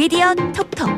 [0.00, 0.88] 미디어 톡톡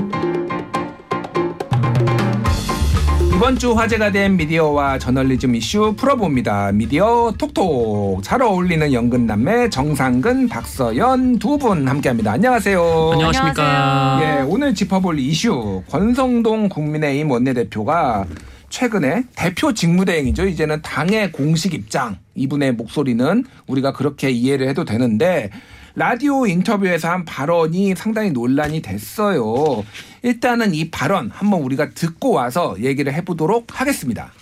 [3.34, 6.70] 이번 주 화제가 된 미디어와 저널리즘 이슈 풀어봅니다.
[6.70, 12.30] 미디어 톡톡 잘 어울리는 연근 남매 정상근 박서연 두 분 함께합니다.
[12.30, 13.10] 안녕하세요.
[13.14, 14.20] 안녕하십니까.
[14.22, 18.26] 예, 오늘 짚어볼 이슈 권성동 국민의힘 원내대표가
[18.70, 20.46] 최근에 대표 직무대행이죠.
[20.46, 25.50] 이제는 당의 공식 입장 이분의 목소리는 우리가 그렇게 이해를 해도 되는데
[25.94, 29.84] 라디오 인터뷰에서 한 발언이 상당히 논란이 됐어요.
[30.22, 34.32] 일단은 이 발언 한번 우리가 듣고 와서 얘기를 해보도록 하겠습니다.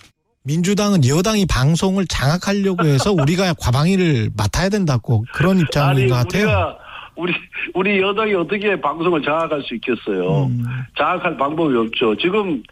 [0.43, 6.45] 민주당은 여당이 방송을 장악하려고 해서 우리가 과방위를 맡아야 된다고 그런 입장인 것 같아요.
[6.45, 6.77] 우리가
[7.15, 7.33] 우리
[7.75, 10.45] 우리 여당이 어떻게 방송을 장악할 수 있겠어요?
[10.45, 10.63] 음.
[10.97, 12.15] 장악할 방법이 없죠.
[12.17, 12.63] 지금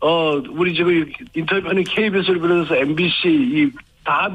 [0.00, 3.70] 어 우리 지금 인터뷰하는 KBS를 비롯해서 MBC 이
[4.04, 4.28] 다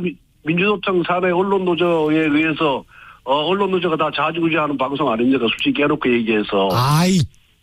[0.44, 2.84] 민주노총 산하의 언론 노조에 의해서
[3.30, 5.46] 어 언론 노조가 다 자주구지하는 방송 아닙니까?
[5.50, 7.20] 솔직히 깨놓고 얘기해서 아이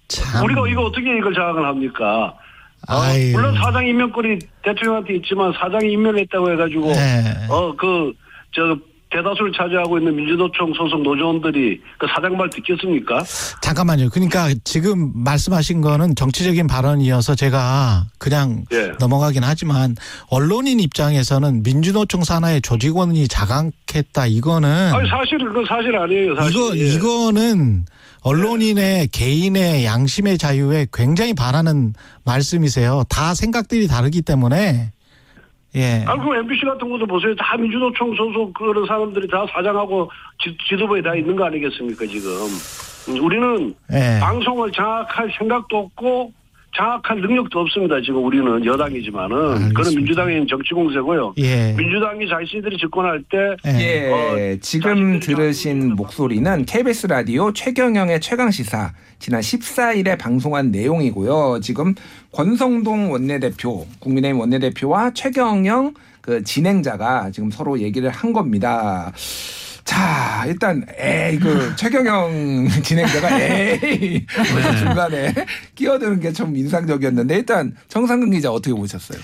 [0.06, 0.44] 참.
[0.44, 2.32] 우리가 이거 어떻게 이걸 장악을 합니까?
[2.88, 2.94] 어.
[3.32, 7.24] 물론 사장 임명권이 대통령한테 있지만 사장이 임명했다고 해가지고 네.
[7.50, 8.12] 어 그
[8.54, 8.76] 저
[9.10, 13.22] 대다수를 차지하고 있는 민주노총 소속 노조원들이 그 사장 말 듣겠습니까?
[13.62, 14.10] 잠깐만요.
[14.10, 18.92] 그러니까 지금 말씀하신 거는 정치적인 발언이어서 제가 그냥 예.
[18.98, 19.94] 넘어가긴 하지만
[20.28, 26.34] 언론인 입장에서는 민주노총 산하의 조직원이 장악했다 이거는 아니 사실은 그 사실 아니에요.
[26.34, 26.50] 사실.
[26.50, 26.94] 이거 예.
[26.94, 27.84] 이거는
[28.22, 33.04] 언론인의 개인의 양심의 자유에 굉장히 반하는 말씀이세요.
[33.08, 34.90] 다 생각들이 다르기 때문에
[35.76, 36.04] 예.
[36.06, 37.34] 아니 그 MBC 같은 것도 보세요.
[37.36, 40.10] 다 민주노총 소속 그런 사람들이 다 사장하고
[40.42, 42.30] 지, 지도부에 다 있는 거 아니겠습니까 지금?
[43.08, 44.18] 음, 우리는 예.
[44.20, 46.32] 방송을 장악할 생각도 없고
[46.76, 48.00] 장악할 능력도 없습니다.
[48.00, 49.80] 지금 우리는 여당이지만은 알겠습니다.
[49.80, 51.34] 그건 민주당의 정치 공세고요.
[51.38, 51.72] 예.
[51.72, 53.80] 민주당이 자신들이 집권할 때 예.
[53.80, 61.60] 예, 어, 지금 들으신 목소리는 KBS 라디오 최경영의 최강 시사 지난 14일에 방송한 내용이고요.
[61.62, 61.94] 지금
[62.32, 69.12] 권성동 원내대표, 국민의힘 원내대표와 최경영 그 진행자가 지금 서로 얘기를 한 겁니다.
[69.86, 75.32] 자, 일단 에이 그 최경영 진행자가 에이 하면서 중간에
[75.74, 79.18] 끼어드는 게 좀 인상적이었는데 일단 정상근 기자 어떻게 보셨어요?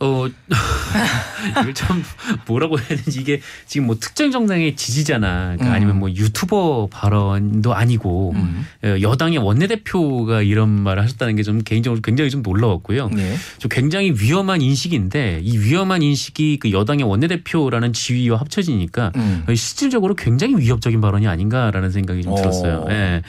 [0.00, 0.26] 어,
[1.60, 2.02] 이걸 참
[2.46, 5.72] 뭐라고 해야 되는지 이게 지금 뭐 특정 정당의 지지자나 그러니까 음.
[5.72, 8.64] 아니면 뭐 유튜버 발언도 아니고 음.
[8.82, 13.10] 어, 여당의 원내대표가 이런 말을 하셨다는 게 좀 개인적으로 굉장히 좀 놀라웠고요.
[13.16, 13.34] 예.
[13.58, 19.44] 좀 굉장히 위험한 인식인데 이 위험한 인식이 그 여당의 원내대표라는 지위와 합쳐지니까 음.
[19.48, 22.36] 실질적으로 굉장히 위협적인 발언이 아닌가라는 생각이 좀 어.
[22.36, 22.86] 들었어요.
[22.90, 23.22] 예.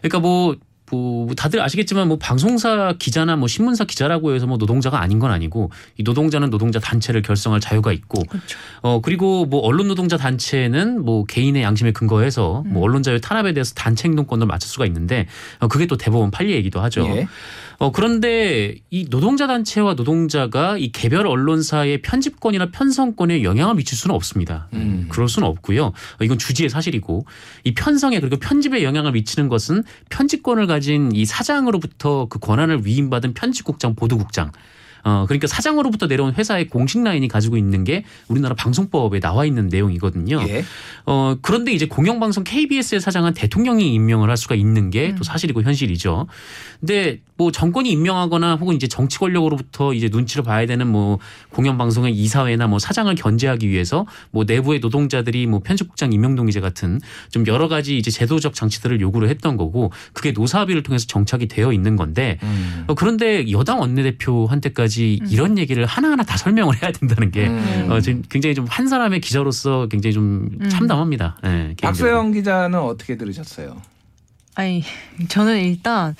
[0.00, 0.56] 그러니까 뭐,
[0.96, 5.70] 뭐 다들 아시겠지만 뭐 방송사 기자나 뭐 신문사 기자라고 해서 뭐 노동자가 아닌 건 아니고
[5.96, 8.22] 이 노동자는 노동자 단체를 결성할 자유가 있고
[8.82, 13.74] 어 그리고 뭐 언론 노동자 단체는 뭐 개인의 양심에 근거해서 뭐 언론 자유 탄압에 대해서
[13.74, 15.26] 단체 행동권을 맞출 수가 있는데
[15.58, 17.04] 어 그게 또 대법원 판례 얘기도 하죠.
[17.06, 17.28] 예.
[17.80, 24.68] 어, 그런데 이 노동자 단체와 노동자가 이 개별 언론사의 편집권이나 편성권에 영향을 미칠 수는 없습니다.
[24.74, 25.06] 음.
[25.08, 25.86] 그럴 수는 없고요.
[25.86, 27.24] 어, 이건 주지의 사실이고
[27.64, 33.94] 이 편성에 그리고 편집에 영향을 미치는 것은 편집권을 가진 이 사장으로부터 그 권한을 위임받은 편집국장,
[33.94, 34.52] 보도국장
[35.04, 40.42] 어, 그러니까 사장으로부터 내려온 회사의 공식 라인이 가지고 있는 게 우리나라 방송법에 나와 있는 내용이거든요.
[40.48, 40.64] 예.
[41.06, 46.26] 어, 그런데 이제 공영방송 KBS의 사장은 대통령이 임명을 할 수가 있는 게또 사실이고 현실이죠.
[46.80, 51.18] 근데 뭐 정권이 임명하거나 혹은 이제 정치 권력으로부터 이제 눈치를 봐야 되는 뭐
[51.50, 57.00] 공영방송의 이사회나 뭐 사장을 견제하기 위해서 뭐 내부의 노동자들이 뭐 편집국장 임명동의제 같은
[57.30, 61.96] 좀 여러 가지 이제 제도적 장치들을 요구를 했던 거고 그게 노사합의를 통해서 정착이 되어 있는
[61.96, 62.84] 건데 음.
[62.88, 67.86] 어, 그런데 여당 원내대표한테까지 이런 얘기를 하나하나 다 설명을 해야 된다는 게 음.
[67.90, 71.36] 어, 지금 굉장히 좀 한 사람의 기자로서 굉장히 좀 참담합니다.
[71.44, 71.74] 예, 개인적으로.
[71.82, 73.76] 박소영 기자는 어떻게 들으셨어요?
[74.54, 74.82] 아니
[75.28, 76.14] 저는 일단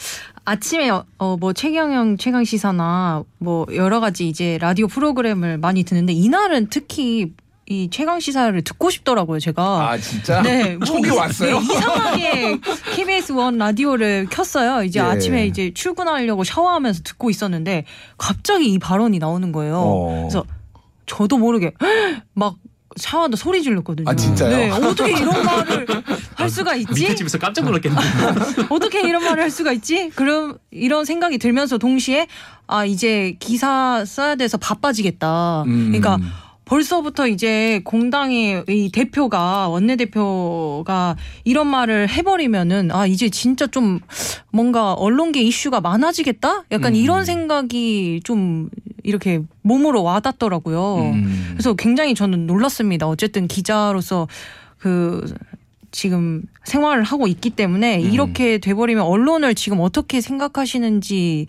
[0.44, 7.32] 아침에 어뭐 최경영 최강 시사나 뭐 여러 가지 이제 라디오 프로그램을 많이 듣는데 이날은 특히
[7.70, 9.62] 이 최강 시사를 듣고 싶더라고요 제가.
[9.92, 10.42] 아 진짜?
[10.42, 11.60] 네, 뭐 촉이 이- 왔어요?
[11.60, 12.58] 네, 이상하게
[12.96, 14.82] KBS 원 라디오를 켰어요.
[14.82, 15.04] 이제 예.
[15.04, 17.84] 아침에 이제 출근하려고 샤워하면서 듣고 있었는데
[18.18, 19.76] 갑자기 이 발언이 나오는 거예요.
[19.78, 20.18] 어.
[20.22, 20.44] 그래서
[21.06, 21.72] 저도 모르게
[22.34, 22.56] 막
[22.96, 24.10] 샤워하다 소리 질렀거든요.
[24.10, 24.50] 아, 진짜요?
[24.56, 25.86] 네, 어떻게 이런 말을
[26.34, 26.92] 할 수가 있지?
[26.92, 28.00] 밑에 집에서 깜짝 놀랐겠네요.
[28.68, 30.10] 어떻게 이런 말을 할 수가 있지?
[30.16, 32.26] 그럼 이런 생각이 들면서 동시에
[32.66, 35.62] 아 이제 기사 써야 돼서 바빠지겠다.
[35.68, 35.92] 음.
[35.92, 36.18] 그러니까
[36.70, 43.98] 벌써부터 이제 공당의 이 대표가 원내 대표가 이런 말을 해버리면은 아 이제 진짜 좀
[44.52, 46.66] 뭔가 언론계 이슈가 많아지겠다.
[46.70, 46.94] 약간 음.
[46.94, 48.70] 이런 생각이 좀
[49.02, 51.10] 이렇게 몸으로 와닿더라고요.
[51.12, 51.48] 음.
[51.54, 53.08] 그래서 굉장히 저는 놀랐습니다.
[53.08, 54.28] 어쨌든 기자로서
[54.78, 55.24] 그
[55.90, 58.12] 지금 생활을 하고 있기 때문에 음.
[58.12, 61.48] 이렇게 돼버리면 언론을 지금 어떻게 생각하시는지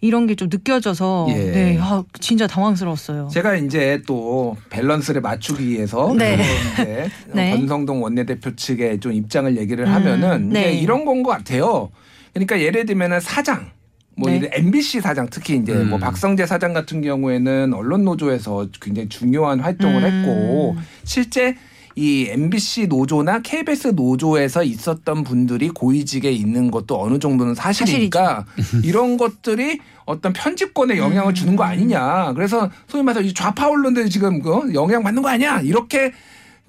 [0.00, 1.34] 이런 게 좀 느껴져서 예.
[1.34, 3.28] 네, 아, 진짜 당황스러웠어요.
[3.32, 6.36] 제가 이제 또 밸런스를 맞추기 위해서 네.
[6.36, 6.42] 또
[6.82, 7.50] 이제 네.
[7.56, 10.72] 권성동 원내대표 측의 좀 입장을 얘기를 음, 하면은 네.
[10.72, 11.90] 이제 이런 건 것 같아요.
[12.32, 13.70] 그러니까 예를 들면은 사장
[14.16, 14.36] 뭐 네.
[14.36, 15.90] 이제 MBC 사장 특히 이제 음.
[15.90, 20.12] 뭐 박성재 사장 같은 경우에는 언론 노조에서 굉장히 중요한 활동을 음.
[20.12, 21.56] 했고 실제
[21.98, 28.46] 이 MBC 노조나 KBS 노조에서 있었던 분들이 고위직에 있는 것도 어느 정도는 사실이니까
[28.84, 32.34] 이런 것들이 어떤 편집권에 영향을 주는 거 아니냐.
[32.34, 35.60] 그래서 소위 말해서 이 좌파 언론들이 지금 그 영향 받는 거 아니야.
[35.60, 36.12] 이렇게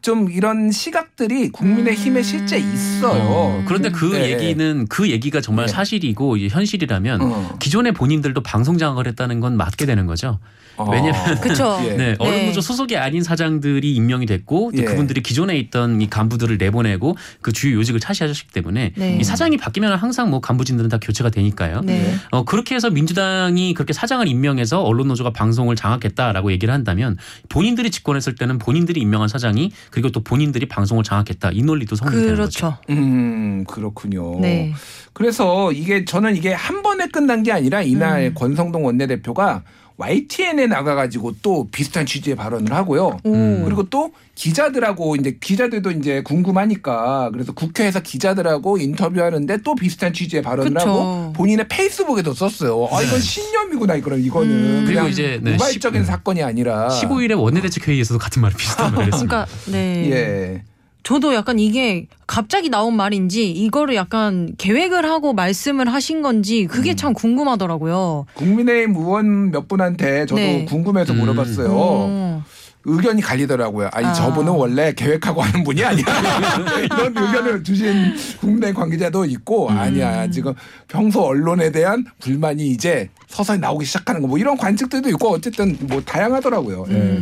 [0.01, 2.23] 좀 이런 시각들이 국민의 힘에 음.
[2.23, 3.21] 실제 있어요.
[3.21, 4.31] 어, 그런데 그 네.
[4.31, 5.71] 얘기는 그 얘기가 정말 네.
[5.71, 7.57] 사실이고 이제 현실이라면 어.
[7.59, 10.39] 기존의 본인들도 방송 장악을 했다는 건 맞게 되는 거죠.
[10.79, 10.89] 어.
[10.89, 11.77] 왜냐면 그쵸.
[11.83, 11.93] 예.
[11.93, 12.45] 네, 언론 네.
[12.47, 14.85] 노조 소속이 아닌 사장들이 임명이 됐고 또 예.
[14.85, 19.17] 그분들이 기존에 있던 이 간부들을 내보내고 그 주요 요직을 차지하셨기 때문에 네.
[19.19, 21.81] 이 사장이 바뀌면 항상 뭐 간부진들은 다 교체가 되니까요.
[21.81, 22.15] 네.
[22.31, 27.17] 어, 그렇게 해서 민주당이 그렇게 사장을 임명해서 언론 노조가 방송을 장악했다라고 얘기를 한다면
[27.49, 32.59] 본인들이 집권했을 때는 본인들이 임명한 사장이 그리고 또 본인들이 방송을 장악했다 이 논리도 성립되는 거죠.
[32.59, 32.77] 그렇죠.
[32.89, 34.39] 음, 그렇군요.
[34.39, 34.73] 네.
[35.13, 38.33] 그래서 이게 저는 이게 한 번에 끝난 게 아니라 이날 음.
[38.35, 39.63] 권성동 원내대표가
[39.99, 43.17] YTN에 나가가지고 또 비슷한 취지의 발언을 하고요.
[43.23, 43.33] 오.
[43.33, 43.61] 음.
[43.65, 50.73] 그리고 또 기자들하고 이제 기자들도 이제 궁금하니까 그래서 국회에서 기자들하고 인터뷰하는데 또 비슷한 취지의 발언을
[50.73, 50.89] 그쵸.
[50.89, 52.87] 하고 본인의 페이스북에도 썼어요.
[52.91, 54.85] 아 이건 신념이구나 이거는 이거는 음.
[54.87, 59.07] 그냥 그리고 이제 네, 우발적인 십- 사건이 아니라 15일에 원내대책 회의에서도 같은 말을 비슷한 말을
[59.07, 59.45] 했습니다.
[59.65, 60.11] 그러니까 네.
[60.11, 60.63] 예.
[61.09, 66.67] 저도 약간 이게 갑자기 나온 말인지 이거를 약간 계획을 하고 말씀을 하신 건지 음.
[66.67, 68.27] 그게 참 궁금하더라고요.
[68.35, 70.65] 국민의힘 의원 몇 분한테 저도 네.
[70.65, 71.17] 궁금해서 음.
[71.21, 71.67] 물어봤어요.
[71.71, 72.41] 오.
[72.85, 73.89] 의견이 갈리더라고요.
[73.91, 74.13] 아니 아.
[74.13, 76.05] 저분은 원래 계획하고 하는 분이 아니야.
[76.85, 79.77] 이런 의견을 주신 국내 관계자도 있고 음.
[79.79, 80.29] 아니야.
[80.29, 80.53] 지금
[80.87, 85.99] 평소 언론에 대한 불만이 이제 서서히 나오기 시작하는 거 뭐 이런 관측들도 있고 어쨌든 뭐
[86.01, 86.85] 다양하더라고요.
[86.91, 87.19] 예.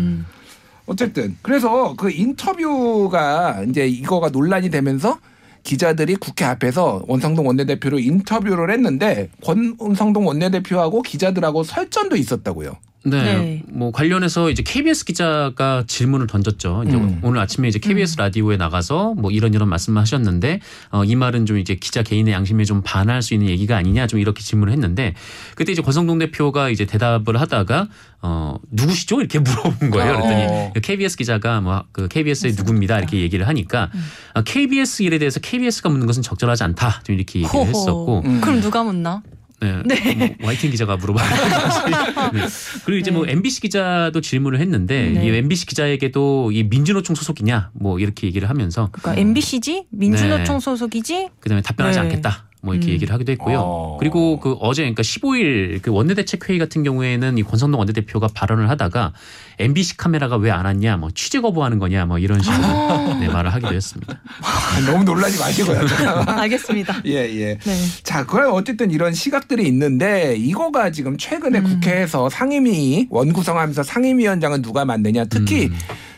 [0.87, 0.91] 음.
[0.91, 5.19] 어쨌든 그래서 그 인터뷰가 이제 이거가 논란이 되면서
[5.63, 12.77] 기자들이 국회 앞에서 원상동 원내대표로 인터뷰를 했는데 권성동 원내대표하고 기자들하고 설전도 있었다고요.
[13.09, 13.23] 네.
[13.23, 13.63] 네.
[13.67, 16.83] 뭐 관련해서 이제 KBS 기자가 질문을 던졌죠.
[16.87, 17.19] 이제 음.
[17.23, 20.59] 오늘 아침에 이제 KBS 라디오에 나가서 뭐 이런 이런 말씀을 하셨는데
[20.91, 24.19] 어, 이 말은 좀 이제 기자 개인의 양심에 좀 반할 수 있는 얘기가 아니냐 좀
[24.19, 25.13] 이렇게 질문을 했는데
[25.55, 27.87] 그때 이제 권성동 대표가 이제 대답을 하다가
[28.21, 29.19] 어 누구시죠?
[29.19, 30.13] 이렇게 물어본 거예요.
[30.13, 30.17] 어.
[30.17, 33.89] 그랬더니 KBS 기자가 뭐 그 KBS의 누구입니다 이렇게 얘기를 하니까
[34.33, 37.65] 어, KBS 일에 대해서 KBS가 묻는 것은 적절하지 않다 좀 이렇게 얘기를 호호.
[37.67, 38.41] 했었고 음.
[38.41, 39.21] 그럼 누가 묻나?
[39.59, 40.35] 네.
[40.39, 41.27] 뭐 YTN 기자가 물어봐요.
[42.33, 42.41] 네.
[42.85, 43.31] 그리고 이제 뭐 네.
[43.33, 45.25] MBC 기자도 질문을 했는데 네.
[45.25, 50.59] 이 MBC 기자에게도 이 민주노총 소속이냐 뭐 이렇게 얘기를 하면서 그러니까 MBC지 민주노총 네.
[50.59, 51.29] 소속이지.
[51.39, 52.05] 그다음에 답변하지 네.
[52.05, 52.43] 않겠다.
[52.59, 52.93] 뭐 이렇게 음.
[52.93, 53.59] 얘기를 하기도 했고요.
[53.59, 53.97] 어.
[53.99, 59.13] 그리고 그 어제 그러니까 15일 그 원내대책 회의 같은 경우에는 이 권성동 원내대표가 발언을 하다가
[59.59, 63.73] MBC 카메라가 왜 안 왔냐, 뭐 취재 거부하는 거냐, 뭐 이런 식으로 네, 말을 하기도
[63.73, 64.19] 했습니다.
[64.85, 65.79] 너무 놀라지 마시고요.
[66.27, 67.01] 알겠습니다.
[67.05, 67.57] 예, 예.
[67.57, 67.75] 네.
[68.03, 71.63] 자, 그럼 어쨌든 이런 시각들이 있는데 이거가 지금 최근에 음.
[71.63, 75.25] 국회에서 상임위 원구성하면서 상임위원장은 누가 만드냐.
[75.25, 75.75] 특히 음.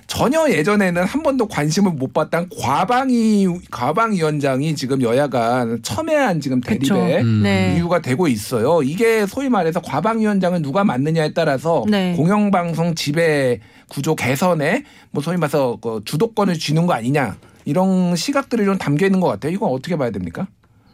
[0.09, 6.59] 전혀 예전에는 한 번도 관심을 못 받던 과방위 과방위원장이 지금 여야가 첨예한 지금.
[6.61, 7.43] 대립의 음.
[7.43, 7.75] 네.
[7.77, 8.81] 이유가 되고 있어요.
[8.81, 12.13] 이게 소위 말해서 과방위원장을 누가 맡느냐에 따라서 네.
[12.15, 17.37] 공영방송 지배 구조 개선에 뭐 소위 말해서 그 주도권을 쥐는 거 아니냐
[17.69, 19.51] 이런 시각들이 좀 담겨 있는 것 같아요.
[19.53, 20.47] 이건 어떻게 봐야 됩니까?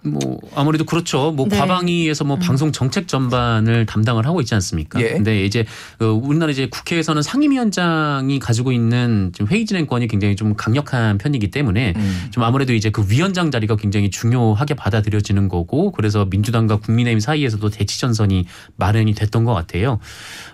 [0.05, 1.31] 뭐 아무래도 그렇죠.
[1.31, 1.57] 뭐 네.
[1.57, 5.01] 과방위에서 뭐 방송 정책 전반을 담당을 하고 있지 않습니까?
[5.01, 5.09] 예.
[5.09, 5.65] 근데 이제
[5.99, 11.93] 어, 우리나라 이제 국회에서는 상임위원장이 가지고 있는 좀 회의 진행권이 굉장히 좀 강력한 편이기 때문에
[11.95, 12.27] 음.
[12.31, 17.99] 좀 아무래도 이제 그 위원장 자리가 굉장히 중요하게 받아들여지는 거고 그래서 민주당과 국민의힘 사이에서도 대치
[17.99, 18.45] 전선이
[18.75, 19.99] 마련이 됐던 것 같아요.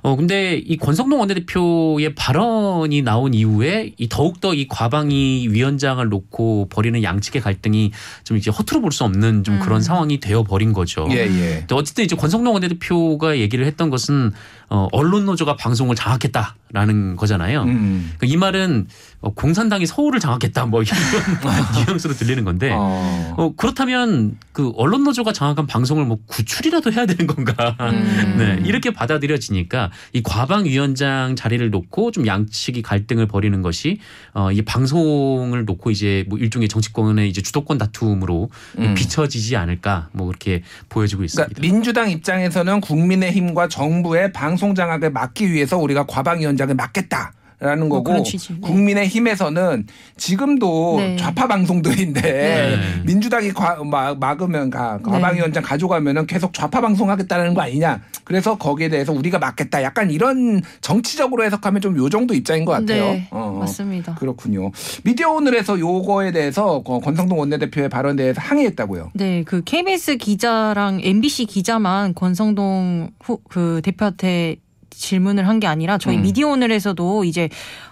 [0.01, 7.03] 어 근데 이 권성동 원내대표의 발언이 나온 이후에 이 더욱더 이 과방위 위원장을 놓고 벌이는
[7.03, 7.91] 양측의 갈등이
[8.23, 9.81] 좀 이제 허투루 볼 수 없는 좀 그런 음.
[9.81, 11.07] 상황이 되어 버린 거죠.
[11.11, 11.65] 예, 예.
[11.67, 14.31] 또 어쨌든 이제 권성동 원내대표가 얘기를 했던 것은
[14.73, 17.63] 어, 언론 노조가 방송을 장악했다라는 거잖아요.
[17.63, 18.13] 음.
[18.17, 18.87] 그러니까 이 말은
[19.19, 20.97] 어, 공산당이 서울을 장악했다 뭐 이런
[21.85, 23.35] 뉘앙스로 들리는 건데 어.
[23.37, 27.75] 어, 그렇다면 그 언론 노조가 장악한 방송을 뭐 구출이라도 해야 되는 건가?
[27.81, 28.35] 음.
[28.37, 33.99] 네 이렇게 받아들여지니까 이 과방 위원장 자리를 놓고 좀 양측이 갈등을 벌이는 것이
[34.33, 38.49] 어, 이 방송을 놓고 이제 뭐 일종의 정치권의 이제 주도권 다툼으로
[38.79, 38.93] 음.
[38.93, 41.53] 비춰지지 않을까 뭐 그렇게 보여지고 있습니다.
[41.55, 47.33] 그러니까 민주당 입장에서는 국민의힘과 정부의 방송 장악을 막기 위해서 우리가 과방위원장을 맡겠다.
[47.61, 48.53] 라는 뭐 거고 취지.
[48.53, 48.59] 네.
[48.59, 49.85] 국민의 힘에서는
[50.17, 51.15] 지금도 네.
[51.15, 52.77] 좌파 방송들인데 네.
[53.05, 55.03] 민주당이 과, 막, 막으면 가, 네.
[55.11, 58.01] 과방위원장 가져가면은 계속 좌파 방송하겠다는 거 아니냐.
[58.23, 59.83] 그래서 거기에 대해서 우리가 막겠다.
[59.83, 63.03] 약간 이런 정치적으로 해석하면 좀 요 정도 입장인 것 같아요.
[63.03, 63.59] 네, 어, 어.
[63.59, 64.15] 맞습니다.
[64.15, 64.71] 그렇군요.
[65.03, 69.11] 미디어 오늘에서 요거에 대해서 어, 권성동 원내대표의 발언에 대해서 항의했다고요.
[69.13, 74.55] 네, 그 KBS 기자랑 MBC 기자만 권성동 후, 그 대표한테
[75.01, 76.21] 질문을 한 게 아니라 저희 음.
[76.21, 77.49] 미디어 오늘에서도 이제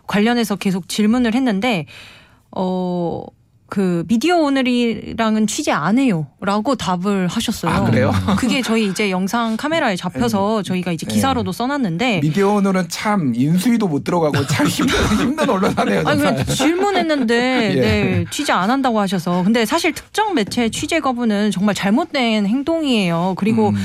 [0.08, 1.86] 관련해서 계속 질문을 했는데
[2.52, 3.24] 어.
[3.70, 7.72] 그 미디어 오늘이랑은 취재 안 해요라고 답을 하셨어요.
[7.72, 8.12] 아, 그래요?
[8.38, 14.04] 그게 저희 이제 영상 카메라에 잡혀서 저희가 이제 기사로도 써놨는데 미디어 오늘은 참 인수위도 못
[14.04, 16.04] 들어가고 참 힘든, 힘든 언론사네요.
[16.06, 16.22] 아니.
[16.22, 17.36] 그냥 질문했는데
[17.76, 17.80] 예.
[17.80, 23.36] 네, 취재 안 한다고 하셔서 근데 사실 특정 매체 취재 거부는 정말 잘못된 행동이에요.
[23.38, 23.76] 그리고 음.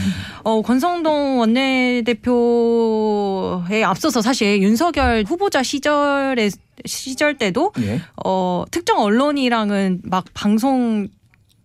[0.45, 2.25] 어, 권성동 원내대표에
[3.85, 6.51] 앞서서 사실 윤석열 후보자 시절에
[6.85, 8.01] 시절 때도 예.
[8.25, 11.09] 어, 특정 언론이랑은 막 방송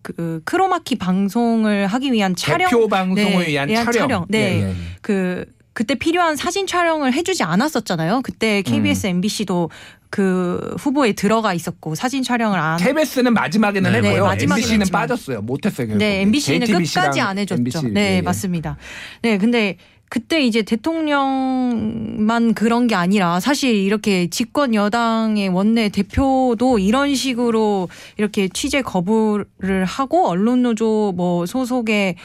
[0.02, 3.92] 그 크로마키 방송을 하기 위한 촬영 대표 방송을 네, 위한 촬영.
[3.92, 4.26] 촬영.
[4.28, 4.38] 네.
[4.38, 4.74] 예, 예.
[5.02, 8.22] 그 그때 필요한 사진 촬영을 해주지 않았었잖아요.
[8.22, 9.10] 그때 KBS, 음.
[9.10, 9.70] MBC도
[10.10, 12.76] 그 후보에 들어가 있었고 사진 촬영을 안.
[12.78, 14.14] KBS는 마지막에는 네, 했고요.
[14.14, 15.02] 네, 마지막에는 MBC는 했지만.
[15.02, 15.42] 빠졌어요.
[15.42, 15.86] 못했어요.
[15.86, 15.98] 결국.
[15.98, 17.60] 네, MBC는 끝까지 안 해줬죠.
[17.60, 17.90] MBC.
[17.92, 18.22] 네, 예.
[18.22, 18.76] 맞습니다.
[19.22, 19.76] 네, 근데
[20.10, 27.88] 그때 이제 대통령만 그런 게 아니라 사실 이렇게 집권 여당의 원내 대표도 이런 식으로
[28.18, 32.16] 이렇게 취재 거부를 하고 언론 노조 뭐 소속의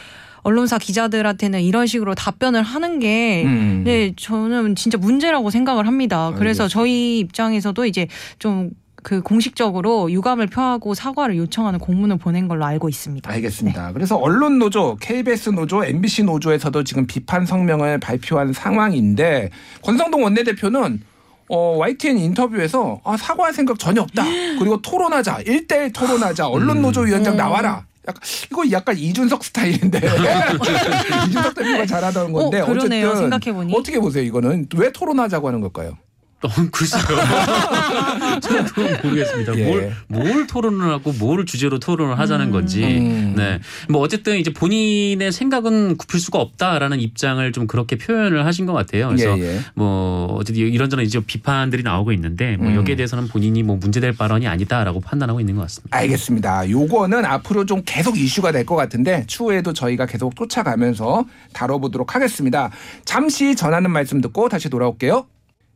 [0.41, 3.83] 언론사 기자들한테는 이런 식으로 답변을 하는 게 음.
[3.85, 6.31] 네, 저는 진짜 문제라고 생각을 합니다.
[6.37, 6.67] 그래서 알겠습니다.
[6.67, 8.07] 저희 입장에서도 이제
[8.39, 8.71] 좀
[9.05, 13.31] 그 공식적으로 유감을 표하고 사과를 요청하는 공문을 보낸 걸로 알고 있습니다.
[13.31, 13.93] 알겠습니다.
[13.93, 19.51] 그래서 언론 노조, KBS 노조, MBC 노조에서도 지금 비판 성명을 발표한 상황인데
[19.83, 21.03] 권성동 원내대표는
[21.49, 24.23] 어, YTN 인터뷰에서 아, 사과할 생각 전혀 없다.
[24.57, 25.41] 그리고 토론하자.
[25.45, 26.47] 일대일 토론하자.
[26.47, 27.37] 언론 노조 위원장 음.
[27.37, 27.85] 나와라.
[28.07, 28.21] 약간,
[28.51, 29.99] 이거 약간 이준석 스타일인데.
[31.29, 32.65] 이준석 대표가 잘하던 건데 어.
[32.71, 33.71] 어쨌든 생각해보니.
[33.75, 34.23] 어떻게 보세요?
[34.23, 35.95] 이거는 왜 토론하자고 하는 걸까요?
[36.43, 37.01] 어, 글쎄요.
[38.41, 39.57] 저는 그건 모르겠습니다.
[39.57, 39.65] 예.
[39.65, 42.83] 뭘, 뭘 토론을 하고 뭘 주제로 토론을 하자는 건지.
[42.83, 43.33] 음.
[43.35, 43.59] 네.
[43.89, 49.07] 뭐 어쨌든 이제 본인의 생각은 굽힐 수가 없다라는 입장을 좀 그렇게 표현을 하신 것 같아요.
[49.07, 49.59] 그래서 예, 예.
[49.73, 52.75] 뭐 어쨌든 이런저런 이제 비판들이 나오고 있는데 뭐 음.
[52.75, 55.97] 여기에 대해서는 본인이 뭐 문제될 발언이 아니다라고 판단하고 있는 것 같습니다.
[55.97, 56.69] 알겠습니다.
[56.69, 62.71] 요거는 앞으로 좀 계속 이슈가 될 것 같은데 추후에도 저희가 계속 쫓아가면서 다뤄보도록 하겠습니다.
[63.05, 65.27] 잠시 전하는 말씀 듣고 다시 돌아올게요.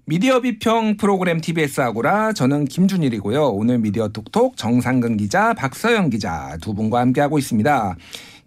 [0.10, 3.50] 미디어 비평 프로그램 TBS 아고라 저는 김준일이고요.
[3.50, 7.96] 오늘 미디어 톡톡 정상근 기자, 박서영 기자 두 분과 함께하고 있습니다.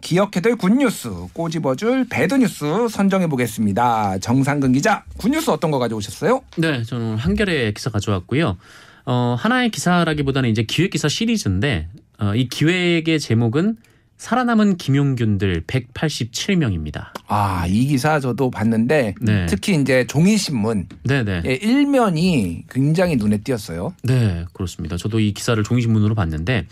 [0.01, 4.17] 기억해둘 굿뉴스, 꼬집어줄 배드뉴스 선정해 보겠습니다.
[4.19, 6.41] 정상근 기자, 굿뉴스 어떤 거 가져오셨어요?
[6.57, 8.57] 네, 저는 한겨레 기사 가져왔고요.
[9.05, 11.87] 어, 하나의 기사라기보다는 이제 기획 기사 시리즈인데
[12.19, 13.77] 어, 이 기획의 제목은
[14.17, 17.07] 살아남은 김용균들 187명입니다.
[17.27, 19.45] 아, 이 기사 저도 봤는데 네.
[19.47, 21.41] 특히 이제 종이신문 네, 네.
[21.45, 23.93] 예, 일면이 굉장히 눈에 띄었어요.
[24.03, 24.95] 네, 그렇습니다.
[24.95, 26.67] 저도 이 기사를 종이신문으로 봤는데,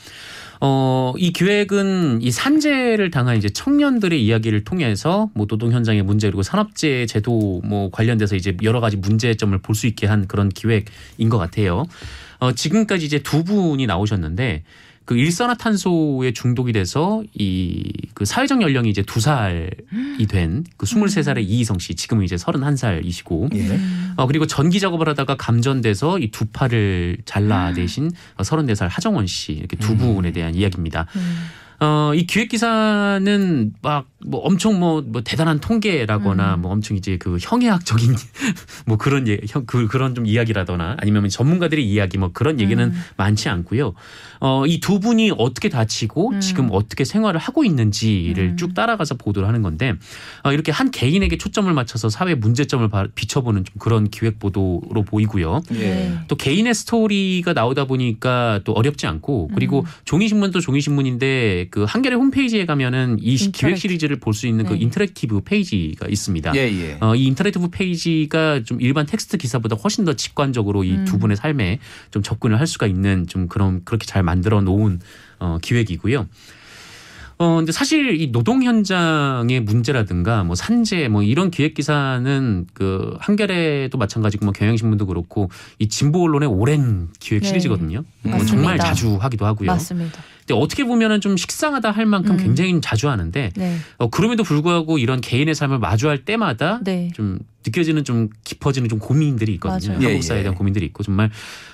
[0.61, 6.43] 어, 이 기획은 이 산재를 당한 이제 청년들의 이야기를 통해서 뭐 노동 현장의 문제 그리고
[6.43, 11.37] 산업재해 제도 뭐 관련돼서 이제 여러 가지 문제점을 볼 수 있게 한 그런 기획인 것
[11.37, 11.85] 같아요.
[12.39, 14.63] 어, 지금까지 이제 두 분이 나오셨는데,
[15.11, 19.67] 그 일산화탄소에 중독이 돼서 이 그 사회적 연령이 이제 두 살이
[20.29, 23.79] 된그 23살의 이희성 씨, 지금은 이제 31살이시고, 예.
[24.15, 29.53] 어, 그리고 전기 작업을 하다가 감전돼서 이 두 팔을 잘라 내신 어, 34살 하정원 씨
[29.53, 31.07] 이렇게 두 분에 대한 이야기입니다.
[31.81, 37.37] 어, 이 기획 기사는 막 뭐 엄청 뭐, 뭐 대단한 통계라거나 뭐 엄청 이제 그
[37.41, 38.15] 형해학적인
[38.85, 43.49] 뭐 그런 예, 형, 그, 그런 좀 이야기라거나 아니면 전문가들의 이야기 뭐 그런 얘기는 많지
[43.49, 43.93] 않고요.
[44.41, 49.61] 어, 이 두 분이 어떻게 다치고 지금 어떻게 생활을 하고 있는지를 쭉 따라가서 보도를 하는
[49.61, 49.93] 건데
[50.43, 55.61] 어, 이렇게 한 개인에게 초점을 맞춰서 사회 문제점을 바- 비춰보는 좀 그런 기획 보도로 보이고요.
[55.73, 55.77] 예.
[55.79, 56.17] 네.
[56.27, 63.17] 또 개인의 스토리가 나오다 보니까 또 어렵지 않고 그리고 종이신문도 종이신문인데 그 한겨레 홈페이지에 가면은
[63.21, 63.79] 이 시- 기획 interactive.
[63.79, 64.79] 시리즈를 볼 수 있는 그 네.
[64.81, 66.53] interactive 페이지가 있습니다.
[66.55, 66.97] 예, 예.
[66.99, 71.79] 어, 이 interactive 페이지가 좀 일반 텍스트 기사보다 훨씬 더 직관적으로 이 두 분의 삶에
[72.11, 74.99] 좀 접근을 할 수가 있는 좀 그런 그렇게 잘 만들어 놓은
[75.39, 76.27] 어, 기획이고요.
[77.37, 83.97] 어, 근데 사실 이 노동 현장의 문제라든가 뭐 산재 뭐 이런 기획 기사는 그 한겨레도
[83.97, 85.49] 마찬가지고 뭐 경향신문도 그렇고
[85.79, 87.47] 이 진보 언론의 오랜 기획 네.
[87.47, 88.03] 시리즈거든요.
[88.21, 88.45] 뭐.
[88.45, 89.67] 정말 자주 하기도 하고요.
[89.71, 90.21] 맞습니다.
[90.45, 92.37] 근데 어떻게 보면은 좀 식상하다 할 만큼 음.
[92.37, 93.77] 굉장히 자주 하는데 네.
[93.97, 97.11] 어, 그럼에도 불구하고 이런 개인의 삶을 마주할 때마다 네.
[97.13, 99.93] 좀 느껴지는 좀 깊어지는 좀 고민들이 있거든요.
[99.93, 100.01] 맞아요.
[100.01, 100.43] 예, 한국 사회에 예.
[100.43, 101.29] 대한 고민들이 있고 정말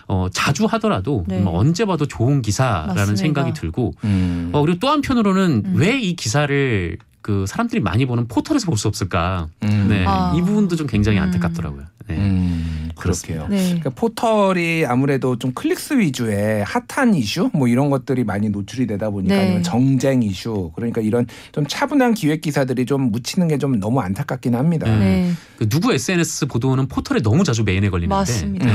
[0.07, 1.37] 어, 자주 하더라도 네.
[1.37, 3.15] 정말 언제 봐도 좋은 기사라는 맞습니다.
[3.21, 4.49] 생각이 들고 음.
[4.51, 5.73] 어, 그리고 또 한편으로는 음.
[5.75, 6.97] 왜이 기사를
[7.27, 9.47] 그 사람들이 많이 보는 포털에서 볼 수 없을까?
[9.63, 9.87] 음.
[9.89, 10.33] 네, 아.
[10.37, 11.23] 이 부분도 좀 굉장히 음.
[11.23, 11.81] 안타깝더라고요.
[12.07, 12.15] 네.
[12.15, 12.89] 음.
[12.95, 13.47] 그렇게요.
[13.49, 13.63] 네.
[13.65, 19.35] 그러니까 포털이 아무래도 좀 클릭수 위주의 핫한 이슈 뭐 이런 것들이 많이 노출이 되다 보니까
[19.35, 19.41] 네.
[19.43, 24.55] 아니면 정쟁 이슈 그러니까 이런 좀 차분한 기획 기사들이 좀 묻히는 게 좀 너무 안타깝긴
[24.55, 24.87] 합니다.
[24.89, 24.99] 네.
[24.99, 25.31] 네.
[25.57, 28.65] 그 누구 SNS 보도는 포털에 너무 자주 메인에 걸리는데 맞습니다.
[28.65, 28.73] 네.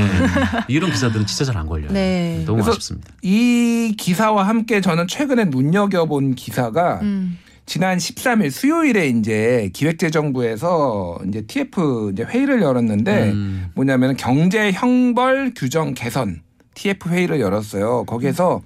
[0.67, 1.91] 이런 기사들은 진짜 잘 안 걸려요.
[1.91, 2.43] 네.
[2.45, 3.09] 너무 아쉽습니다.
[3.21, 7.37] 이 기사와 함께 저는 최근에 눈여겨본 기사가 음.
[7.65, 13.69] 지난 13일 수요일에 이제 기획재정부에서 이제 TF 이제 회의를 열었는데 음.
[13.73, 16.41] 뭐냐면 경제 형벌 규정 개선
[16.75, 18.03] TF 회의를 열었어요.
[18.05, 18.61] 거기에서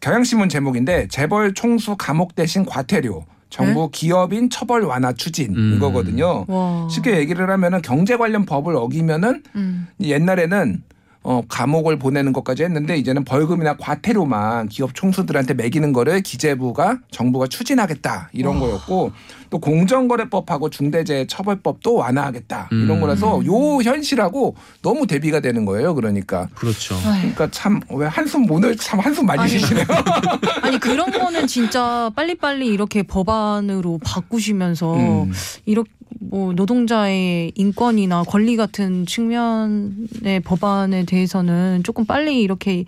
[0.00, 5.74] 경향신문 제목인데 재벌 총수 감옥 대신 과태료 정부 기업인 처벌 완화 추진 음.
[5.76, 6.44] 이거거든요.
[6.46, 6.88] 와.
[6.90, 9.88] 쉽게 얘기를 하면은 경제 관련 법을 어기면은 음.
[10.00, 10.82] 옛날에는
[11.22, 18.30] 어, 감옥을 보내는 것까지 했는데 이제는 벌금이나 과태료만 기업 총수들한테 매기는 거를 기재부가 정부가 추진하겠다
[18.32, 19.12] 이런 거였고
[19.50, 23.00] 또 공정거래법하고 중대재해처벌법도 완화하겠다 이런 음.
[23.00, 25.94] 거라서 요 현실하고 너무 대비가 되는 거예요.
[25.94, 26.94] 그러니까 그렇죠.
[26.94, 27.18] 아휴.
[27.20, 29.50] 그러니까 참 왜 한숨 오늘 참 한숨 많이 아니.
[29.50, 29.84] 쉬시네요.
[30.62, 35.32] 아니 그런 거는 진짜 빨리빨리 이렇게 법안으로 바꾸시면서 음.
[35.66, 42.84] 이렇게 뭐 노동자의 인권이나 권리 같은 측면의 법안에 대해서는 조금 빨리 이렇게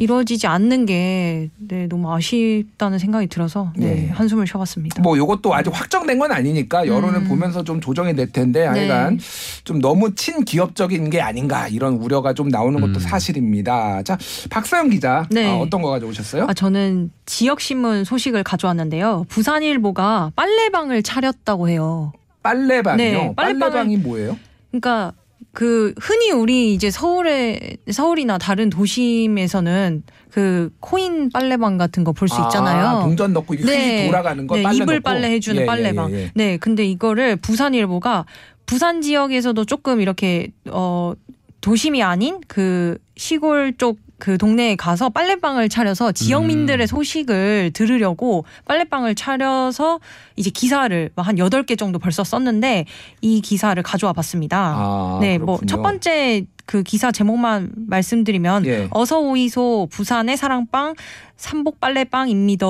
[0.00, 4.08] 이루어지지 않는 게 네, 너무 아쉽다는 생각이 들어서 네, 네.
[4.08, 5.02] 한숨을 쉬어봤습니다.
[5.02, 7.28] 뭐 요것도 아직 확정된 건 아니니까 여론을 음.
[7.28, 9.18] 보면서 좀 조정이 될 텐데 하여간
[9.64, 12.98] 좀 너무 친기업적인 게 아닌가 이런 우려가 좀 나오는 것도 음.
[12.98, 14.02] 사실입니다.
[14.02, 14.16] 자
[14.48, 15.46] 박서영 기자 네.
[15.46, 16.46] 아, 어떤 거 가져오셨어요?
[16.48, 19.26] 아, 저는 지역신문 소식을 가져왔는데요.
[19.28, 22.12] 부산일보가 빨래방을 차렸다고 해요.
[22.42, 23.12] 빨래방이요.
[23.12, 24.36] 네, 빨래방이 뭐예요?
[24.70, 25.12] 그러니까
[25.52, 32.86] 그 흔히 우리 이제 서울에 서울이나 다른 도심에서는 그 코인 빨래방 같은 거 볼수 있잖아요.
[32.86, 33.64] 아, 동전 넣고 이게
[34.04, 35.02] 휙 돌아가는 거 네, 빨래 이불 넣고.
[35.02, 36.12] 빨래 해주는 예, 예, 빨래방.
[36.12, 36.30] 예, 예.
[36.34, 38.26] 네, 근데 이거를 부산일보가
[38.66, 41.14] 부산 지역에서도 조금 이렇게 어
[41.60, 46.86] 도심이 아닌 그 시골 쪽 그 동네에 가서 빨래방을 차려서 지역민들의 음.
[46.86, 49.98] 소식을 들으려고 빨래방을 차려서
[50.36, 52.84] 이제 기사를 한 8개 정도 벌써 썼는데
[53.20, 54.74] 이 기사를 가져와 봤습니다.
[54.76, 55.58] 아, 네, 뭐.
[55.66, 58.86] 첫 번째 그 기사 제목만 말씀드리면 예.
[58.92, 60.94] 어서 오이소 부산의 사랑방
[61.36, 62.64] 삼복 빨래방입니다.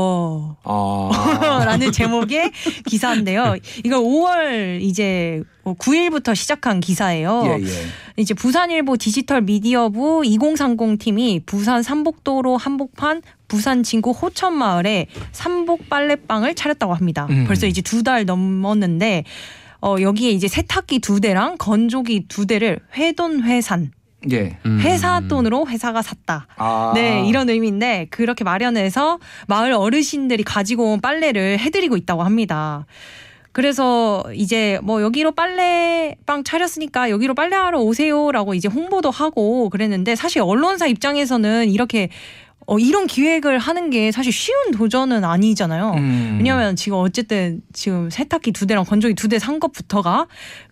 [0.65, 2.51] 아, 라는 제목의
[2.87, 3.57] 기사인데요.
[3.85, 7.43] 이거 5월 이제 9일부터 시작한 기사예요.
[7.45, 7.87] 예, 예.
[8.17, 16.55] 이제 부산일보 디지털 미디어부 2030 팀이 부산 삼복도로 한복판 부산 진구 호천 마을에 삼복 빨래방을
[16.55, 17.27] 차렸다고 합니다.
[17.29, 17.45] 음.
[17.47, 19.25] 벌써 이제 두 달 넘었는데
[19.83, 23.93] 어 여기에 이제 세탁기 두 대랑 건조기 두 대를 회돈 회산
[24.31, 24.59] 예.
[24.67, 24.81] 음.
[24.81, 26.47] 회사 돈으로 회사가 샀다.
[26.57, 26.93] 아.
[26.95, 32.85] 네, 이런 의미인데 그렇게 마련해서 마을 어르신들이 가지고 온 빨래를 해드리고 있다고 합니다.
[33.53, 40.87] 그래서 이제 뭐 여기로 빨래방 차렸으니까 여기로 빨래하러 오세요라고 이제 홍보도 하고 그랬는데 사실 언론사
[40.87, 42.11] 입장에서는 이렇게
[42.73, 45.95] 어, 이런 기획을 하는 게 사실 쉬운 도전은 아니잖아요.
[45.97, 46.35] 음.
[46.39, 50.29] 왜냐하면 지금 어쨌든 지금 세탁기 두 대랑 건조기 두 대 산 것부터가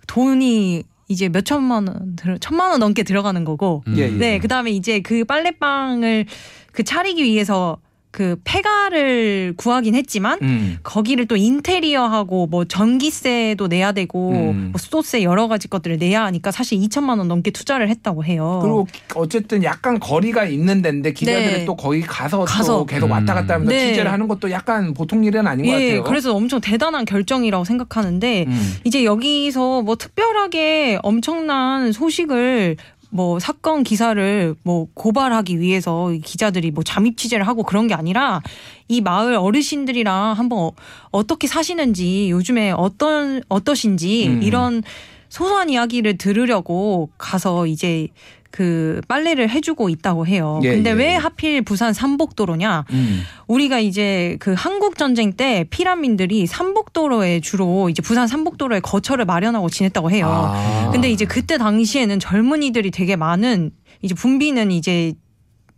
[0.07, 3.95] 돈이 이제 몇 천만 원, 들어- 천만 원 넘게 들어가는 거고 음.
[3.99, 4.09] 예, 예.
[4.11, 6.27] 네, 그 다음에 이제 그 빨래방을
[6.73, 7.79] 그 차리기 위해서
[8.19, 10.79] 그 폐가를 구하긴 했지만 음.
[10.83, 14.71] 거기를 또 인테리어하고 뭐 전기세도 내야 되고 음.
[14.73, 18.59] 뭐 수도세 여러 가지 것들을 내야 하니까 사실 2천만 원 넘게 투자를 했다고 해요.
[18.61, 21.65] 그리고 어쨌든 약간 거리가 있는 데인데 기자들이 네.
[21.65, 22.87] 또 거기 가서, 또 가서.
[22.87, 23.87] 계속 왔다 갔다 하면서 네.
[23.91, 26.03] 취재를 하는 것도 약간 보통 일은 아닌 것 예, 같아요.
[26.03, 28.75] 그래서 엄청 대단한 결정이라고 생각하는데 음.
[28.83, 32.79] 이제 여기서 뭐 특별하게 엄청난 소식을
[33.11, 38.43] 뭐 사건 기사를 뭐 고발하기 위해서 기자들이 뭐 잠입 취재를 하고 그런 게 아니라
[38.87, 40.73] 이 마을 어르신들이랑 한번 어-
[41.11, 44.43] 어떻게 사시는지 요즘에 어떤 어떠신지 음.
[44.43, 44.83] 이런
[45.31, 48.09] 소소한 이야기를 들으려고 가서 이제
[48.51, 50.61] 그 빨래를 해주고 있다고 해요.
[50.65, 50.95] 예, 근데 예.
[50.95, 52.87] 왜 하필 부산 삼복도로냐?
[52.91, 53.23] 음.
[53.47, 60.11] 우리가 이제 그 한국 전쟁 때 피란민들이 삼복도로에 주로 이제 부산 삼복도로에 거처를 마련하고 지냈다고
[60.11, 60.29] 해요.
[60.29, 60.91] 아.
[60.93, 63.71] 근데 이제 그때 당시에는 젊은이들이 되게 많은
[64.03, 65.13] 이제 붐비는 이제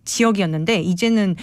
[0.05, 1.37] 지역이었는데 이제는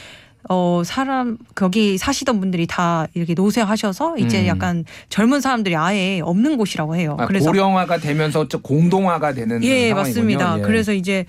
[0.50, 4.48] 어 사람 거기 사시던 분들이 다 이렇게 노쇠하셔서 이제 음.
[4.48, 7.18] 약간 젊은 사람들이 아예 없는 곳이라고 해요.
[7.20, 9.96] 아, 그래서 고령화가 되면서 좀 공동화가 되는 예, 상황이군요.
[9.96, 10.58] 맞습니다.
[10.60, 10.62] 예.
[10.62, 11.26] 그래서 이제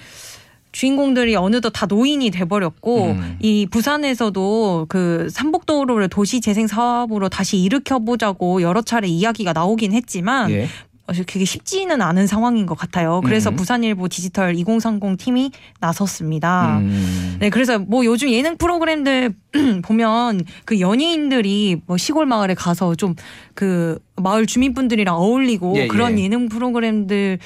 [0.73, 3.37] 주인공들이 어느덧 다 노인이 돼버렸고 음.
[3.41, 10.51] 이 부산에서도 그 삼복도로를 도시 재생 사업으로 다시 일으켜 보자고 여러 차례 이야기가 나오긴 했지만
[10.51, 10.69] 예.
[11.09, 13.21] 어, 그게 쉽지는 않은 상황인 것 같아요.
[13.25, 13.57] 그래서 음.
[13.57, 16.79] 부산일보 디지털 2030 팀이 나섰습니다.
[16.79, 17.37] 음.
[17.41, 19.35] 네, 그래서 뭐 요즘 예능 프로그램들
[19.83, 23.15] 보면 그 연예인들이 뭐 시골 마을에 가서 좀
[23.59, 26.23] 그 마을 주민분들이랑 어울리고 예, 그런 예.
[26.23, 27.39] 예능 프로그램들이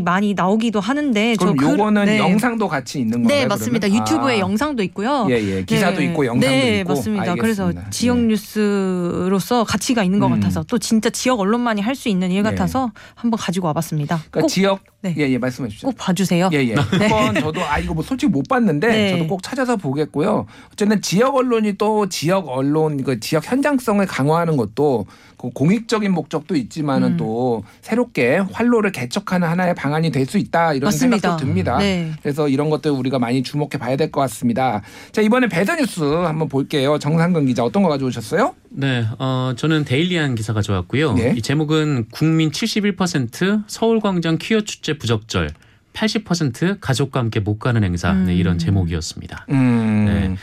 [0.00, 2.18] 많이 나오기도 하는데 그럼 저 그- 요거는 네.
[2.18, 3.38] 영상도 같이 있는 건가요?
[3.40, 3.88] 네, 맞습니다.
[3.88, 4.06] 그러면?
[4.06, 4.38] 유튜브에 아.
[4.38, 5.26] 영상도 있고요.
[5.28, 5.64] 예, 예.
[5.64, 6.04] 기사도 네.
[6.06, 6.88] 있고 영상도 네, 있고.
[6.94, 7.34] 맞습니다.
[7.34, 7.90] 그래서 알겠습니다.
[7.90, 8.26] 지역 네.
[8.28, 10.32] 뉴스로서 가치가 있는 것 음.
[10.34, 12.50] 같아서 또 진짜 지역 언론만이 할 수 있는 일 네.
[12.50, 14.16] 같아서 한번 가지고 와봤습니다.
[14.30, 15.14] 그러니까 꼭, 지역 네.
[15.18, 15.88] 예, 예, 말씀해 주시죠.
[15.88, 16.48] 꼭 봐주세요.
[16.54, 16.74] 예, 예.
[16.74, 19.10] 한번 저도 아 이거 뭐 솔직히 못 봤는데 네.
[19.10, 20.46] 저도 꼭 찾아서 보겠고요.
[20.72, 25.04] 어쨌든 지역 언론이 또 지역 언론 그 지역 현장성을 강화하는 것도
[25.36, 27.16] 그 공익적인 목적도 있지만은 음.
[27.18, 31.18] 또 새롭게 활로를 개척하는 하나의 방안이 될 수 있다 이런 맞습니다.
[31.20, 31.78] 생각도 듭니다.
[31.78, 32.12] 네.
[32.22, 34.82] 그래서 이런 것들 우리가 많이 주목해 봐야 될 것 같습니다.
[35.10, 36.98] 자 이번에 배드 뉴스 한번 볼게요.
[36.98, 38.54] 정상근 기자 어떤 거 가져오셨어요?
[38.70, 41.12] 네, 어, 저는 데일리한 기사 가져왔고요.
[41.14, 41.34] 네.
[41.36, 45.50] 이 제목은 국민 71% 서울광장 퀴어 축제 부적절,
[45.92, 48.12] 80% 가족과 함께 못 가는 행사.
[48.12, 48.58] 네, 이런 음.
[48.58, 49.46] 제목이었습니다.
[49.50, 50.04] 음.
[50.06, 50.36] 네.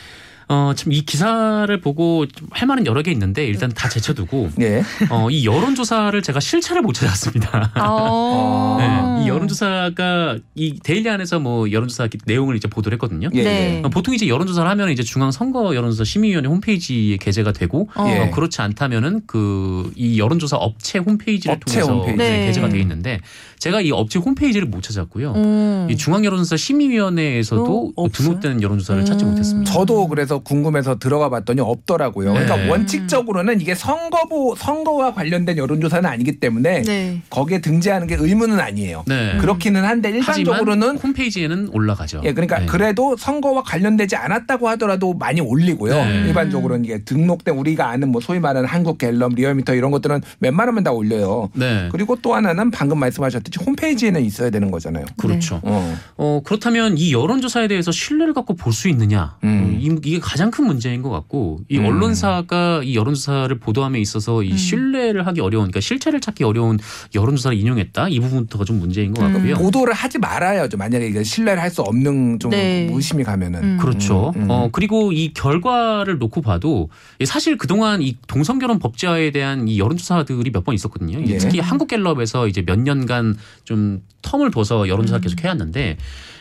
[0.50, 4.82] 어, 참 이 기사를 보고 좀할 말은 여러 개 있는데 일단 다 제쳐두고 네.
[5.08, 7.70] 어, 이 여론조사를 제가 실체를 못 찾았습니다.
[7.74, 8.76] 아.
[9.20, 13.28] 네, 이 여론조사가 이 데일리 안에서 뭐 여론조사 내용을 이제 보도를 했거든요.
[13.34, 13.76] 예, 네.
[13.78, 13.82] 예.
[13.84, 18.06] 어, 보통 이제 여론조사를 하면 이제 중앙선거 여론조사 심의위원회 홈페이지에 게재가 되고 어.
[18.08, 18.18] 예.
[18.18, 19.60] 어, 그렇지 않다면은 그
[19.96, 22.16] 이 여론조사 업체 홈페이지를 업체 통해서 홈페이지.
[22.18, 22.46] 네.
[22.46, 23.20] 게재가 돼 있는데
[23.58, 25.32] 제가 이 업체 홈페이지를 못 찾았고요.
[25.34, 25.86] 음.
[25.90, 28.10] 이 중앙 여론조사 심의위원회에서도 또 없어요?
[28.40, 29.30] 등록된 여론조사를 찾지 음.
[29.30, 29.70] 못했습니다.
[29.72, 32.32] 저도 그래서 궁금해서 들어가 봤더니 없더라고요.
[32.32, 32.68] 그러니까 네.
[32.68, 37.22] 원칙적으로는 이게 선거보 선거와 관련된 여론조사는 아니기 때문에 네.
[37.30, 39.04] 거기에 등재하는 게 의무는 아니에요.
[39.06, 39.36] 네.
[39.38, 42.22] 그렇기는 한데 일반적으로는 홈페이지에는 올라가죠.
[42.24, 42.66] 예, 그러니까 네.
[42.66, 45.94] 그래도 선거와 관련되지 않았다고 하더라도 많이 올리고요.
[45.94, 46.14] 네.
[46.26, 50.92] 일반적으로는 이게 등록된 우리가 아는 뭐 소위 말하는 한국 갤럽, 리얼미터 이런 것들은 웬만하면 다
[50.92, 51.50] 올려요.
[51.54, 51.88] 네.
[51.92, 55.04] 그리고 또 하나는 방금 말씀하셨듯이 홈페이지에는 있어야 되는 거잖아요.
[55.16, 55.60] 그렇죠.
[55.62, 55.96] 어.
[56.16, 59.36] 어, 그렇다면 이 여론조사에 대해서 신뢰를 갖고 볼 수 있느냐?
[59.44, 59.74] 음.
[59.74, 61.86] 어, 이- 이게 가장 큰 문제인 것 같고 이 음.
[61.86, 64.56] 언론사가 이 여론조사를 보도함에 있어서 이 음.
[64.56, 66.78] 신뢰를 하기 어려운, 그러니까 실체를 찾기 어려운
[67.16, 68.08] 여론조사를 인용했다.
[68.10, 69.32] 이 부분부터가 좀 문제인 것 음.
[69.32, 69.56] 같고요.
[69.56, 70.76] 보도를 하지 말아야죠.
[70.76, 72.88] 만약에 이게 신뢰를 할 수 없는 좀 네.
[72.92, 73.62] 의심이 가면은.
[73.62, 73.78] 음.
[73.78, 74.32] 그렇죠.
[74.48, 76.90] 어 그리고 이 결과를 놓고 봐도
[77.24, 81.20] 사실 그동안 이 동성결혼 법제화에 대한 이 여론조사들이 몇 번 있었거든요.
[81.26, 81.38] 예.
[81.38, 85.22] 특히 한국갤럽에서 이제 몇 년간 좀 텀을 둬서 여론조사를 음.
[85.22, 85.96] 계속 해왔는데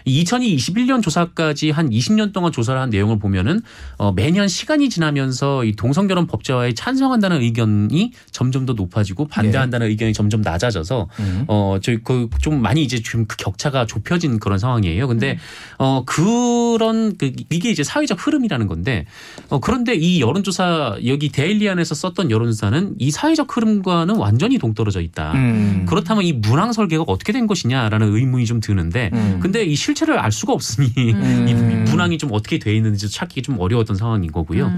[0.06, 3.62] 이 2021년 조사까지 한 20년 동안 조사를 한 내용을 보면은
[3.98, 10.42] 어 매년 시간이 지나면서 이 동성결혼 법제화에 찬성한다는 의견이 점점 더 높아지고 반대한다는 의견이 점점
[10.42, 11.46] 낮아져서 음.
[11.48, 15.08] 어, 저희 그좀 많이 이제 지금 그 격차가 좁혀진 그런 상황이에요.
[15.08, 15.38] 근데
[15.78, 19.06] 어, 그런 그 이게 이제 사회적 흐름이라는 건데
[19.50, 25.34] 어, 그런데 이 여론조사 여기 데일리안에서 썼던 여론조사는 이 사회적 흐름과는 완전히 동떨어져 있다.
[25.34, 25.86] 음.
[25.88, 29.40] 그렇다면 이 문항 설계가 어떻게 된 것이냐 라는 의문이 좀 드는데 음.
[29.42, 31.46] 근데 이 실체를 알 수가 없으니 음.
[31.48, 31.54] 이
[31.90, 34.72] 문항이 좀 어떻게 돼 있는지 찾기 좀 어려웠던 상황인 거고요.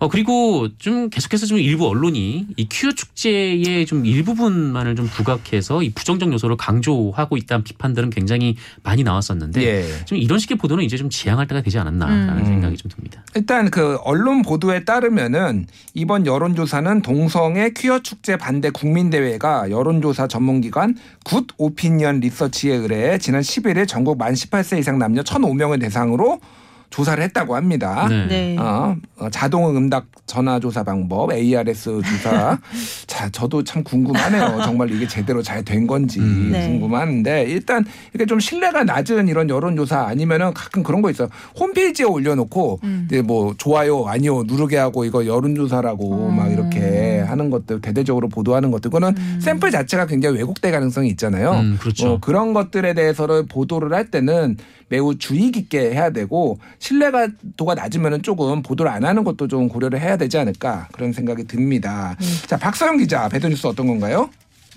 [0.00, 5.90] 어 그리고 좀 계속해서 좀 일부 언론이 이 퀴어 축제의 좀 일부분만을 좀 부각해서 이
[5.90, 10.04] 부정적 요소를 강조하고 있다는 비판들은 굉장히 많이 나왔었는데 예.
[10.06, 12.44] 좀 이런 식의 보도는 이제 좀 지양할 때가 되지 않았나라는 음.
[12.46, 13.22] 생각이 좀 듭니다.
[13.34, 21.48] 일단 그 언론 보도에 따르면은 이번 여론조사는 동성애 퀴어 축제 반대 국민대회가 여론조사 전문기관 굿
[21.58, 26.40] 오피니언 리서치에 의뢰해 지난 11일 전국 만 18세 이상 남녀 1,005명을 대상으로
[26.90, 28.06] 조사를 했다고 합니다.
[28.08, 28.26] 네.
[28.26, 28.56] 네.
[28.58, 32.58] 어, 어, 자동 응답 전화 조사 방법 ARS 조사.
[33.06, 34.60] 자, 저도 참 궁금하네요.
[34.64, 36.50] 정말 이게 제대로 잘 된 건지 음.
[36.52, 36.66] 네.
[36.66, 41.28] 궁금한데 일단 이게 좀 신뢰가 낮은 이런 여론 조사 아니면은 가끔 그런 거 있어요.
[41.58, 43.04] 홈페이지에 올려놓고 음.
[43.06, 46.36] 이제 뭐 좋아요 아니요 누르게 하고 이거 여론 조사라고 음.
[46.36, 49.38] 막 이렇게 하는 것들 대대적으로 보도하는 것들 그거는 음.
[49.40, 51.52] 샘플 자체가 굉장히 왜곡될 가능성이 있잖아요.
[51.52, 52.12] 음, 그렇죠.
[52.14, 54.56] 어, 그런 것들에 대해서를 보도를 할 때는
[54.88, 60.16] 매우 주의 깊게 해야 되고 신뢰도가 낮으면은 조금 보도를 안 하는 것도 좀 고려를 해야
[60.16, 62.16] 되지 않을까 그런 생각이 듭니다.
[62.18, 62.46] 네.
[62.46, 64.30] 자 박서영 기자 배드뉴스 어떤 건가요?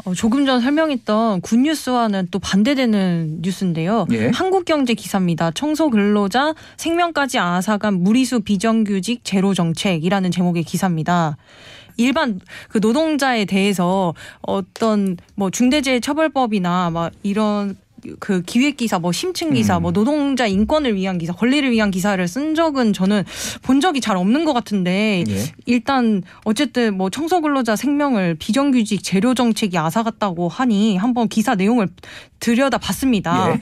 [0.05, 4.07] 어, 조금 전 설명했던 굿뉴스와는 또 반대되는 뉴스인데요.
[4.11, 4.29] 예.
[4.33, 5.51] 한국경제 기사입니다.
[5.51, 11.37] 청소 근로자 생명까지 앗아간 무리수 비정규직 제로 정책이라는 제목의 기사입니다.
[11.97, 12.39] 일반
[12.69, 17.77] 그 노동자에 대해서 어떤 뭐 중대재해처벌법이나 막 이런
[18.19, 19.83] 그 기획 기사, 뭐 심층 기사, 음.
[19.83, 23.23] 뭐 노동자 인권을 위한 기사, 권리를 위한 기사를 쓴 적은 저는
[23.61, 25.43] 본 적이 잘 없는 것 같은데 예.
[25.65, 31.87] 일단 어쨌든 뭐 청소 근로자 생명을 비정규직 재료 정책이 앗아갔다고 하니 한번 기사 내용을
[32.39, 33.53] 들여다 봤습니다.
[33.53, 33.59] 예.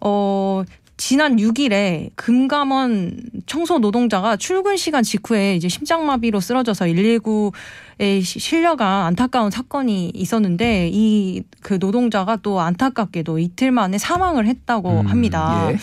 [0.00, 0.64] 어
[1.04, 10.12] 지난 6일에 금감원 청소 노동자가 출근 시간 직후에 이제 심장마비로 쓰러져서 119에 실려간 안타까운 사건이
[10.14, 15.70] 있었는데 이 그 노동자가 또 안타깝게도 이틀 만에 사망을 했다고 음, 합니다.
[15.72, 15.76] 예.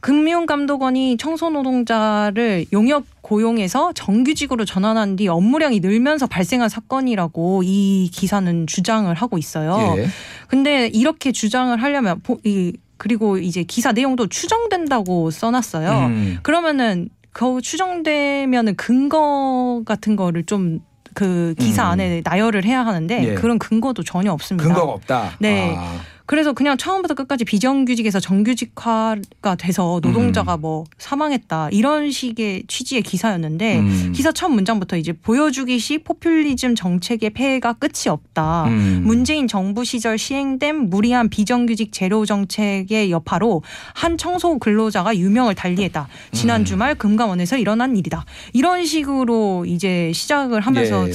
[0.00, 9.12] 금융감독원이 청소 노동자를 용역 고용해서 정규직으로 전환한 뒤 업무량이 늘면서 발생한 사건이라고 이 기사는 주장을
[9.14, 9.94] 하고 있어요.
[9.98, 10.06] 예.
[10.48, 15.90] 근데 이렇게 주장을 하려면 보- 이 그리고 이제 기사 내용도 추정된다고 써놨어요.
[16.08, 16.38] 음.
[16.42, 21.92] 그러면은 그 추정되면은 근거 같은 거를 좀그 기사 음.
[21.92, 23.34] 안에 나열을 해야 하는데 예.
[23.36, 24.68] 그런 근거도 전혀 없습니다.
[24.68, 25.30] 근거가 없다.
[25.38, 25.74] 네.
[25.78, 25.98] 아.
[26.30, 30.60] 그래서 그냥 처음부터 끝까지 비정규직에서 정규직화가 돼서 노동자가 음.
[30.60, 34.12] 뭐 사망했다 이런 식의 취지의 기사였는데 음.
[34.14, 38.66] 기사 첫 문장부터 이제 보여주기식 포퓰리즘 정책의 폐해가 끝이 없다.
[38.68, 39.02] 음.
[39.04, 43.64] 문재인 정부 시절 시행된 무리한 비정규직 제로 정책의 여파로
[43.94, 46.06] 한 청소 근로자가 유명을 달리했다.
[46.30, 46.64] 지난 음.
[46.64, 48.24] 주말 금감원에서 일어난 일이다.
[48.52, 51.12] 이런 식으로 이제 시작을 하면서 예.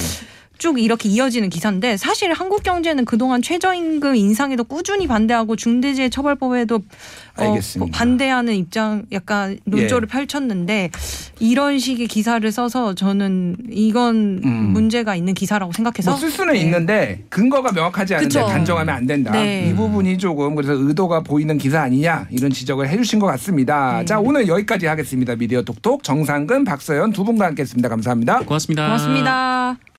[0.58, 6.82] 쭉 이렇게 이어지는 기사인데 사실 한국 경제는 그동안 최저임금 인상에도 꾸준히 반대하고 중대재해처벌법에도 어,
[7.44, 7.98] 알겠습니다.
[7.98, 10.89] 반대하는 입장 약간 논조를 펼쳤는데
[11.39, 14.50] 이런 식의 기사를 써서 저는 이건 음.
[14.74, 16.60] 문제가 있는 기사라고 생각해서 뭐 쓸 수는 네.
[16.62, 18.48] 있는데 근거가 명확하지 않은데 그쵸.
[18.48, 19.32] 단정하면 안 된다.
[19.32, 19.70] 네.
[19.70, 24.00] 이 부분이 조금 그래서 의도가 보이는 기사 아니냐 이런 지적을 해주신 것 같습니다.
[24.00, 24.06] 네.
[24.06, 25.36] 자 오늘 여기까지 하겠습니다.
[25.36, 27.89] 미디어 톡톡 정상근 박서연 두 분과 함께했습니다.
[27.89, 28.39] 감사합니다.
[28.39, 28.86] 고맙습니다.
[28.86, 29.86] 고맙습니다.